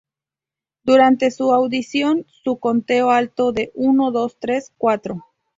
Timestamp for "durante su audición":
0.83-2.25